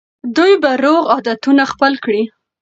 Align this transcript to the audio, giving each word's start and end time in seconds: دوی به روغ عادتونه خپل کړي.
دوی 0.35 0.53
به 0.61 0.71
روغ 0.83 1.03
عادتونه 1.13 1.63
خپل 1.71 1.93
کړي. 2.03 2.23